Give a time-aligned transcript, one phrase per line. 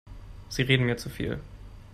[0.49, 1.39] Sie reden mir zu viel.